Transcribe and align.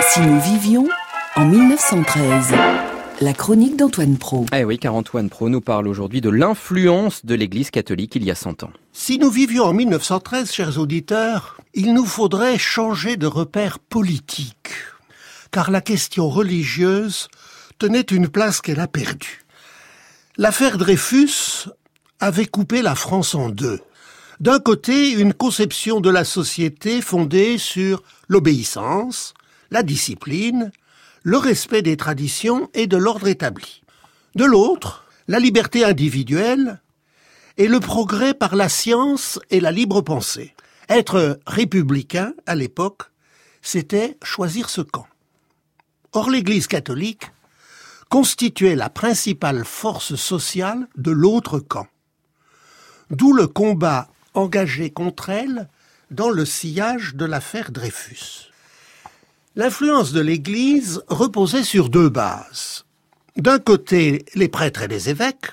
Si 0.00 0.20
nous 0.20 0.40
vivions 0.40 0.88
en 1.36 1.44
1913. 1.44 2.54
La 3.20 3.32
chronique 3.32 3.76
d'Antoine 3.76 4.16
Pro. 4.16 4.46
Eh 4.54 4.64
oui, 4.64 4.78
car 4.78 4.94
Antoine 4.94 5.28
Pro 5.28 5.48
nous 5.48 5.60
parle 5.60 5.88
aujourd'hui 5.88 6.20
de 6.20 6.30
l'influence 6.30 7.24
de 7.24 7.34
l'Église 7.34 7.70
catholique 7.70 8.14
il 8.14 8.24
y 8.24 8.30
a 8.30 8.34
100 8.36 8.62
ans. 8.62 8.70
Si 8.92 9.18
nous 9.18 9.30
vivions 9.30 9.64
en 9.64 9.72
1913, 9.72 10.52
chers 10.52 10.78
auditeurs, 10.78 11.58
il 11.74 11.94
nous 11.94 12.06
faudrait 12.06 12.58
changer 12.58 13.16
de 13.16 13.26
repère 13.26 13.80
politique, 13.80 14.70
car 15.50 15.70
la 15.70 15.80
question 15.80 16.28
religieuse 16.28 17.28
tenait 17.78 18.00
une 18.00 18.28
place 18.28 18.60
qu'elle 18.60 18.80
a 18.80 18.88
perdue. 18.88 19.44
L'affaire 20.36 20.78
Dreyfus 20.78 21.68
avait 22.20 22.46
coupé 22.46 22.82
la 22.82 22.94
France 22.94 23.34
en 23.34 23.48
deux. 23.48 23.80
D'un 24.40 24.60
côté, 24.60 25.10
une 25.10 25.34
conception 25.34 26.00
de 26.00 26.10
la 26.10 26.22
société 26.22 27.00
fondée 27.00 27.58
sur 27.58 28.04
l'obéissance, 28.28 29.34
la 29.72 29.82
discipline, 29.82 30.70
le 31.24 31.38
respect 31.38 31.82
des 31.82 31.96
traditions 31.96 32.70
et 32.72 32.86
de 32.86 32.96
l'ordre 32.96 33.26
établi. 33.26 33.82
De 34.36 34.44
l'autre, 34.44 35.04
la 35.26 35.40
liberté 35.40 35.84
individuelle 35.84 36.80
et 37.56 37.66
le 37.66 37.80
progrès 37.80 38.32
par 38.32 38.54
la 38.54 38.68
science 38.68 39.40
et 39.50 39.58
la 39.58 39.72
libre 39.72 40.02
pensée. 40.02 40.54
Être 40.88 41.40
républicain, 41.48 42.32
à 42.46 42.54
l'époque, 42.54 43.02
c'était 43.60 44.16
choisir 44.22 44.70
ce 44.70 44.82
camp. 44.82 45.08
Or 46.12 46.30
l'Église 46.30 46.68
catholique 46.68 47.24
constituait 48.08 48.76
la 48.76 48.88
principale 48.88 49.64
force 49.64 50.14
sociale 50.14 50.86
de 50.96 51.10
l'autre 51.10 51.58
camp. 51.58 51.88
D'où 53.10 53.32
le 53.32 53.48
combat 53.48 54.08
engagé 54.38 54.90
contre 54.90 55.28
elle 55.28 55.68
dans 56.10 56.30
le 56.30 56.44
sillage 56.44 57.14
de 57.14 57.24
l'affaire 57.24 57.70
Dreyfus. 57.70 58.50
L'influence 59.56 60.12
de 60.12 60.20
l'Église 60.20 61.02
reposait 61.08 61.64
sur 61.64 61.88
deux 61.88 62.08
bases. 62.08 62.84
D'un 63.36 63.58
côté, 63.58 64.24
les 64.34 64.48
prêtres 64.48 64.82
et 64.82 64.88
les 64.88 65.10
évêques, 65.10 65.52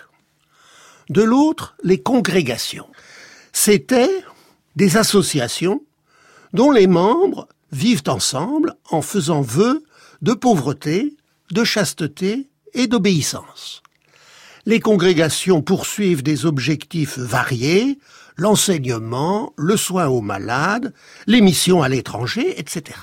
de 1.10 1.22
l'autre, 1.22 1.76
les 1.84 2.02
congrégations. 2.02 2.88
C'étaient 3.52 4.24
des 4.76 4.98
associations 4.98 5.84
dont 6.54 6.72
les 6.72 6.88
membres 6.88 7.48
vivent 7.72 8.04
ensemble 8.08 8.76
en 8.90 9.02
faisant 9.02 9.42
vœu 9.42 9.84
de 10.22 10.34
pauvreté, 10.34 11.16
de 11.52 11.64
chasteté 11.64 12.50
et 12.74 12.88
d'obéissance. 12.88 13.82
Les 14.68 14.80
congrégations 14.80 15.62
poursuivent 15.62 16.24
des 16.24 16.48
objectifs 16.48 17.20
variés, 17.20 18.00
l'enseignement, 18.36 19.54
le 19.58 19.78
soin 19.78 20.08
aux 20.08 20.22
malades, 20.22 20.92
les 21.28 21.40
missions 21.40 21.84
à 21.84 21.90
l'étranger, 21.90 22.60
etc. 22.60 22.98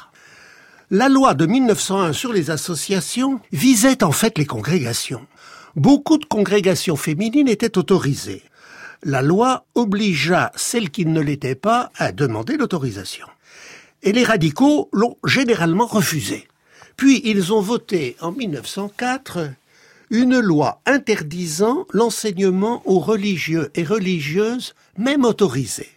La 0.90 1.08
loi 1.08 1.34
de 1.34 1.46
1901 1.46 2.14
sur 2.14 2.32
les 2.32 2.50
associations 2.50 3.40
visait 3.52 4.02
en 4.02 4.10
fait 4.10 4.38
les 4.38 4.44
congrégations. 4.44 5.24
Beaucoup 5.76 6.18
de 6.18 6.24
congrégations 6.24 6.96
féminines 6.96 7.48
étaient 7.48 7.78
autorisées. 7.78 8.42
La 9.04 9.22
loi 9.22 9.64
obligea 9.76 10.50
celles 10.56 10.90
qui 10.90 11.06
ne 11.06 11.20
l'étaient 11.20 11.54
pas 11.54 11.92
à 11.96 12.10
demander 12.10 12.56
l'autorisation. 12.56 13.26
Et 14.02 14.12
les 14.12 14.24
radicaux 14.24 14.88
l'ont 14.92 15.16
généralement 15.24 15.86
refusé. 15.86 16.48
Puis 16.96 17.22
ils 17.24 17.52
ont 17.52 17.60
voté 17.60 18.16
en 18.20 18.32
1904 18.32 19.48
une 20.12 20.38
loi 20.38 20.82
interdisant 20.84 21.86
l'enseignement 21.90 22.82
aux 22.84 23.00
religieux 23.00 23.70
et 23.74 23.82
religieuses, 23.82 24.74
même 24.98 25.24
autorisés. 25.24 25.88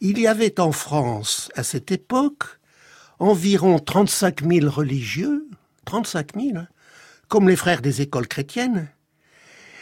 Il 0.00 0.20
y 0.20 0.28
avait 0.28 0.60
en 0.60 0.70
France, 0.70 1.50
à 1.56 1.64
cette 1.64 1.90
époque, 1.90 2.44
environ 3.18 3.80
35 3.80 4.48
000 4.48 4.70
religieux, 4.70 5.48
35 5.84 6.40
000, 6.40 6.58
hein, 6.58 6.68
comme 7.26 7.48
les 7.48 7.56
frères 7.56 7.82
des 7.82 8.00
écoles 8.00 8.28
chrétiennes, 8.28 8.88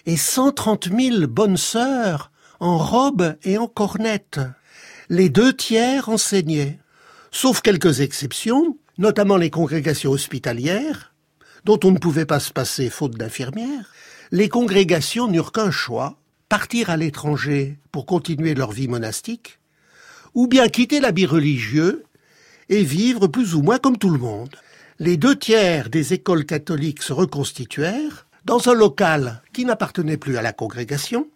et 0.06 0.16
130 0.16 0.88
000 0.90 1.26
bonnes 1.26 1.58
sœurs 1.58 2.32
en 2.60 2.78
robe 2.78 3.36
et 3.42 3.58
en 3.58 3.68
cornette. 3.68 4.40
Les 5.10 5.28
deux 5.28 5.52
tiers 5.52 6.08
enseignaient, 6.08 6.78
sauf 7.30 7.60
quelques 7.60 8.00
exceptions, 8.00 8.78
notamment 8.96 9.36
les 9.36 9.50
congrégations 9.50 10.10
hospitalières, 10.10 11.12
dont 11.64 11.78
on 11.84 11.90
ne 11.90 11.98
pouvait 11.98 12.26
pas 12.26 12.40
se 12.40 12.52
passer 12.52 12.90
faute 12.90 13.16
d'infirmières. 13.16 13.92
Les 14.30 14.48
congrégations 14.48 15.28
n'eurent 15.28 15.52
qu'un 15.52 15.70
choix, 15.70 16.18
partir 16.48 16.90
à 16.90 16.96
l'étranger 16.96 17.78
pour 17.92 18.06
continuer 18.06 18.54
leur 18.54 18.72
vie 18.72 18.88
monastique, 18.88 19.58
ou 20.34 20.46
bien 20.46 20.68
quitter 20.68 21.00
l'habit 21.00 21.26
religieux 21.26 22.04
et 22.68 22.82
vivre 22.82 23.26
plus 23.26 23.54
ou 23.54 23.62
moins 23.62 23.78
comme 23.78 23.98
tout 23.98 24.10
le 24.10 24.18
monde. 24.18 24.54
Les 24.98 25.16
deux 25.16 25.36
tiers 25.36 25.90
des 25.90 26.12
écoles 26.12 26.44
catholiques 26.44 27.02
se 27.02 27.12
reconstituèrent 27.12 28.26
dans 28.44 28.68
un 28.68 28.74
local 28.74 29.42
qui 29.52 29.64
n'appartenait 29.64 30.16
plus 30.16 30.36
à 30.36 30.42
la 30.42 30.52
congrégation 30.52 31.28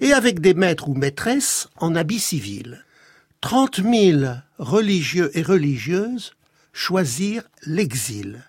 et 0.00 0.12
avec 0.12 0.40
des 0.40 0.54
maîtres 0.54 0.88
ou 0.88 0.94
maîtresses 0.94 1.68
en 1.76 1.94
habit 1.94 2.18
civil. 2.18 2.84
Trente 3.40 3.80
mille 3.80 4.42
religieux 4.58 5.30
et 5.34 5.42
religieuses 5.42 6.34
choisirent 6.72 7.48
l'exil. 7.66 8.44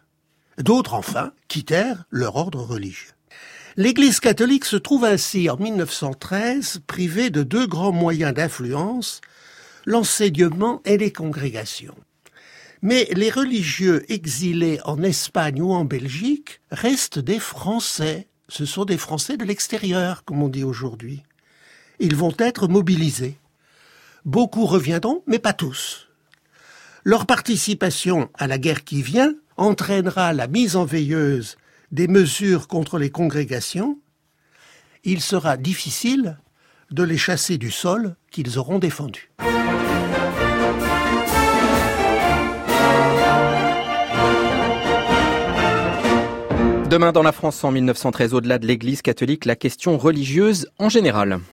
D'autres, 0.57 0.93
enfin, 0.93 1.31
quittèrent 1.47 2.05
leur 2.09 2.35
ordre 2.35 2.61
religieux. 2.61 3.11
L'Église 3.75 4.19
catholique 4.19 4.65
se 4.65 4.75
trouve 4.75 5.03
ainsi 5.03 5.49
en 5.49 5.57
1913 5.57 6.81
privée 6.85 7.31
de 7.31 7.41
deux 7.41 7.65
grands 7.65 7.91
moyens 7.91 8.33
d'influence 8.33 9.21
l'enseignement 9.85 10.81
et 10.85 10.97
les 10.97 11.11
congrégations. 11.11 11.97
Mais 12.81 13.07
les 13.13 13.29
religieux 13.29 14.03
exilés 14.11 14.79
en 14.83 15.01
Espagne 15.03 15.61
ou 15.61 15.71
en 15.71 15.85
Belgique 15.85 16.61
restent 16.71 17.19
des 17.19 17.39
Français. 17.39 18.27
Ce 18.49 18.65
sont 18.65 18.85
des 18.85 18.97
Français 18.97 19.37
de 19.37 19.45
l'extérieur, 19.45 20.23
comme 20.25 20.43
on 20.43 20.49
dit 20.49 20.63
aujourd'hui. 20.63 21.23
Ils 21.99 22.15
vont 22.15 22.33
être 22.37 22.67
mobilisés. 22.67 23.37
Beaucoup 24.25 24.65
reviendront, 24.65 25.23
mais 25.27 25.39
pas 25.39 25.53
tous. 25.53 26.09
Leur 27.05 27.25
participation 27.25 28.29
à 28.35 28.47
la 28.47 28.57
guerre 28.57 28.83
qui 28.83 29.01
vient 29.01 29.33
entraînera 29.57 30.33
la 30.33 30.47
mise 30.47 30.75
en 30.75 30.85
veilleuse 30.85 31.57
des 31.91 32.07
mesures 32.07 32.67
contre 32.67 32.97
les 32.97 33.09
congrégations. 33.09 33.99
Il 35.03 35.21
sera 35.21 35.57
difficile 35.57 36.37
de 36.91 37.03
les 37.03 37.17
chasser 37.17 37.57
du 37.57 37.71
sol 37.71 38.15
qu'ils 38.31 38.57
auront 38.57 38.79
défendu. 38.79 39.31
Demain 46.93 47.11
dans 47.11 47.23
la 47.23 47.31
France 47.31 47.63
en 47.63 47.71
1913, 47.71 48.35
au-delà 48.35 48.59
de 48.59 48.67
l'Église 48.67 49.01
catholique, 49.01 49.45
la 49.45 49.55
question 49.55 49.97
religieuse 49.97 50.69
en 50.77 50.89
général. 50.89 51.39